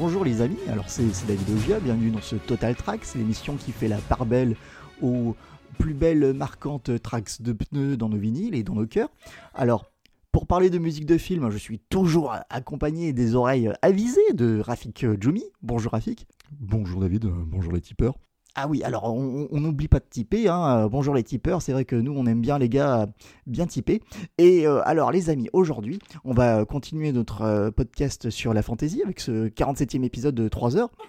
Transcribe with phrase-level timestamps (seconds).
[0.00, 3.70] bonjour les amis, alors c'est David Ogia, bienvenue dans ce Total Track, c'est l'émission qui
[3.70, 4.56] fait la part belle
[5.02, 5.36] aux
[5.78, 9.10] plus belles marquantes tracks de pneus dans nos vinyles et dans nos cœurs.
[9.52, 9.92] Alors,
[10.32, 15.04] pour parler de musique de film, je suis toujours accompagné des oreilles avisées de Rafik
[15.20, 15.44] Djoumi.
[15.60, 16.26] Bonjour Rafik.
[16.50, 18.14] Bonjour David, bonjour les tipeurs.
[18.56, 20.48] Ah oui, alors on n'oublie pas de typer.
[20.48, 20.88] Hein.
[20.88, 23.06] Bonjour les tipeurs, c'est vrai que nous on aime bien les gars
[23.46, 24.02] bien typés.
[24.38, 29.02] Et euh, alors les amis, aujourd'hui on va continuer notre euh, podcast sur la fantasy
[29.04, 30.90] avec ce 47e épisode de 3 heures.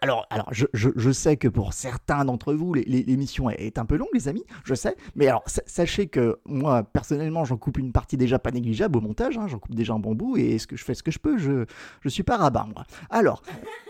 [0.00, 4.28] Alors, alors je, sais que pour certains d'entre vous, l'émission est un peu longue, les
[4.28, 4.94] amis, je sais.
[5.16, 9.36] Mais alors, sachez que moi, personnellement, j'en coupe une partie déjà pas négligeable au montage.
[9.38, 9.48] Hein.
[9.48, 11.36] j'en coupe déjà un bon bout et ce que je fais ce que je peux,
[11.36, 11.64] je,
[12.00, 12.84] je suis pas rabat, moi.
[13.10, 13.42] Alors,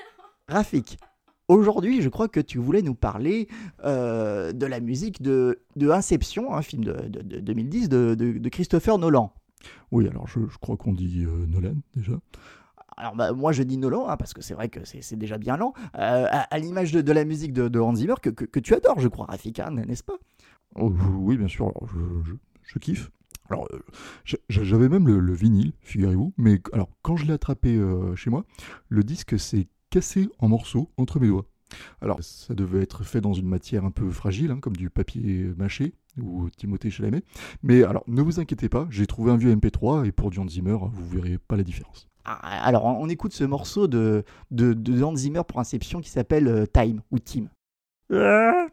[0.48, 0.97] Rafik,
[1.49, 3.49] Aujourd'hui, je crois que tu voulais nous parler
[3.83, 7.09] euh, de la musique de, de Inception, un film de,
[7.41, 9.33] 2010 de, Christopher Nolan.
[9.91, 12.13] Oui, alors je, crois qu'on dit euh, Nolan déjà.
[12.99, 15.57] Alors bah, moi je dis Nolan, hein, parce que c'est vrai que c'est déjà bien
[15.57, 19.09] lent, euh, à, l'image de, la musique de, Hans Zimmer, que, que, tu adores, je
[19.09, 20.19] crois, Rafika, n'est-ce pas?
[20.75, 21.89] Oh, Oui, bien sûr, alors,
[22.67, 23.11] je, kiffe.
[23.49, 23.67] Alors,
[24.51, 27.81] j'avais même le, vinyle, figurez-vous, mais alors quand je l'ai attrapé
[28.17, 28.45] chez moi,
[28.91, 31.47] le disque c'est cassé en morceaux entre mes doigts.
[32.00, 35.50] Alors, ça devait être fait dans une matière un peu fragile, hein, comme du papier
[35.56, 37.22] mâché ou Timothée Chalamet.
[37.62, 40.48] Mais alors, ne vous inquiétez pas, j'ai trouvé un vieux MP3 et pour du Hans
[40.48, 42.09] Zimmer, vous verrez pas la différence.
[42.25, 46.48] Ah, alors, on écoute ce morceau de, de, de Hans Zimmer pour Inception qui s'appelle
[46.48, 47.48] euh, Time ou Team.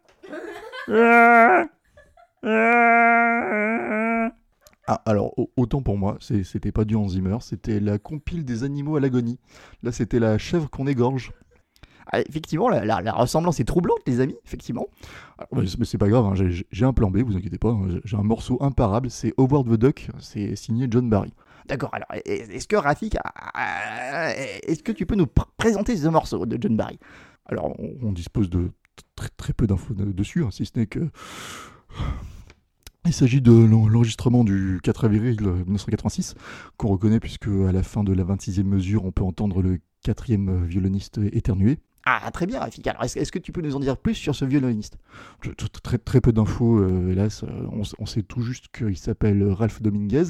[4.87, 8.97] Ah, alors, autant pour moi, c'était pas du Hans Zimmer, c'était la compile des animaux
[8.97, 9.39] à l'agonie.
[9.81, 11.31] Là, c'était la chèvre qu'on égorge.
[12.11, 14.87] Ah, effectivement, la, ressemblance est troublante, les amis, effectivement.
[15.51, 17.69] mais c'est pas grave, hein, j'ai un plan B, vous inquiétez pas.
[17.69, 21.33] Hein, j'ai un morceau imparable, c'est Howard the Duck, c'est signé John Barry.
[21.67, 23.17] D'accord, alors est-ce que Rafik,
[23.55, 26.99] est-ce que tu peux nous présenter ce morceau de John Barry?
[27.47, 27.73] Alors,
[28.03, 28.69] on, dispose de
[29.15, 31.09] très, très peu d'infos dessus, hein, si ce n'est que
[33.05, 36.35] il s'agit de l'enregistrement du 4 avril 1986,
[36.77, 40.65] qu'on reconnaît puisque à la fin de la 26e mesure, on peut entendre le quatrième
[40.65, 41.79] violoniste éternuer.
[42.07, 42.85] Ah, très bien, Rafik.
[42.85, 44.99] Alors, est-ce, que tu peux nous en dire plus sur ce violoniste?
[45.81, 47.43] Très, très peu d'infos, euh, hélas.
[47.71, 50.25] On, sait tout juste qu'il s'appelle Ralph Dominguez,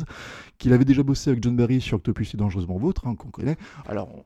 [0.57, 3.57] qu'il avait déjà bossé avec John Barry sur Octopus et Dangereusement Vôtre, hein, qu'on connaît.
[3.87, 4.25] Alors,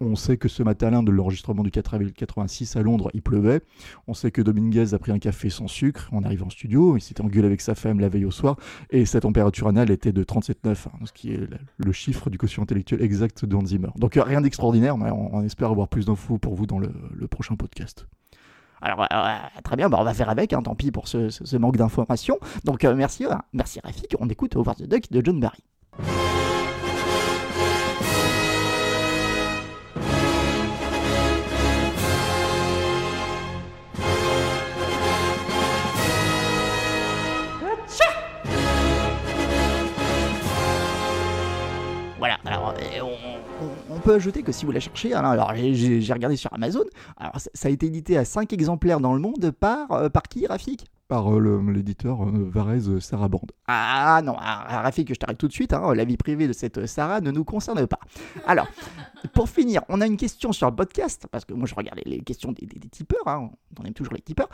[0.00, 3.60] on, sait que ce matin-là de l'enregistrement du 4 avril 86 à Londres, il pleuvait.
[4.06, 6.96] On sait que Dominguez a pris un café sans sucre en arrivant en studio.
[6.96, 8.56] Il s'était engueulé avec sa femme la veille au soir.
[8.90, 12.62] Et sa température anale était de 37,9, hein, ce qui est le chiffre du quotient
[12.62, 13.62] intellectuel exact de.
[13.98, 16.90] Donc rien d'extraordinaire, mais on, espère avoir plus d'infos pour vous dans le,
[17.28, 18.06] prochain podcast.
[18.80, 21.76] Alors, euh, très bien, bah, on va faire avec, hein, tant pis pour ce, manque
[21.76, 22.38] d'informations.
[22.64, 24.16] Donc, euh, merci, euh, merci Rafik.
[24.18, 25.62] On écoute Over the Duck de John Barry.
[42.22, 42.72] Voilà, alors
[43.90, 46.84] on, peut ajouter que si vous la cherchez, alors, j'ai regardé sur Amazon,
[47.16, 50.46] alors ça, a été édité à 5 exemplaires dans le monde par, euh, par qui,
[50.46, 50.86] Rafik?
[51.12, 53.52] Par euh, l'éditeur euh, Varese Sarabande.
[53.66, 56.86] Ah non, ah, Rafik, je t'arrête tout de suite, hein, la vie privée de cette
[56.86, 57.98] Sarah ne nous concerne pas.
[58.46, 58.66] Alors,
[59.34, 62.20] pour finir, on a une question sur le podcast, parce que moi je regardais les
[62.20, 64.48] questions des, tipeurs, hein, on aime toujours les tipeurs.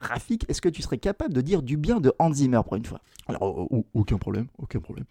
[0.00, 2.84] Rafik, est-ce que tu serais capable de dire du bien de Hans Zimmer pour une
[2.84, 3.00] fois?
[3.28, 5.06] Alors, aucun problème, aucun problème.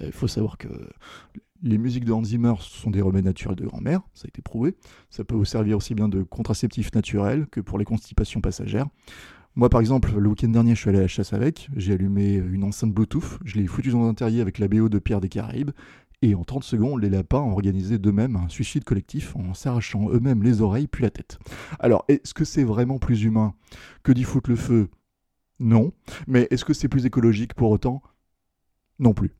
[0.00, 0.66] il faut savoir que
[1.62, 4.74] les musiques de Hans Zimmer sont des remèdes naturels de grand-mère, ça a été prouvé.
[5.10, 8.86] Ça peut vous servir aussi bien de contraceptif naturel que pour les constipations passagères.
[9.58, 11.68] Moi, par exemple, le week-end dernier, je suis allé à la chasse avec.
[11.74, 13.40] J'ai allumé une enceinte Bluetooth.
[13.44, 15.72] Je l'ai foutu dans un terrier avec la BO de Pierre des Caraïbes.
[16.22, 20.44] Et en 30 secondes, les lapins ont organisé d'eux-mêmes un suicide collectif en s'arrachant eux-mêmes
[20.44, 21.40] les oreilles puis la tête.
[21.80, 23.52] Alors, est-ce que c'est vraiment plus humain
[24.04, 24.90] que d'y foutre le feu?
[25.58, 25.92] Non.
[26.28, 28.00] Mais est-ce que c'est plus écologique pour autant?
[29.00, 29.32] Non plus.